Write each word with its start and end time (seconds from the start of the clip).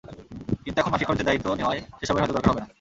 কিন্তু 0.63 0.77
এখন 0.79 0.91
মাসিক 0.93 1.07
খরচের 1.07 1.27
দায়িত্ব 1.27 1.47
নেওয়ায় 1.59 1.81
সেসবের 1.99 2.21
হয়তো 2.21 2.35
দরকার 2.37 2.51
হবে 2.51 2.61
না। 2.61 2.67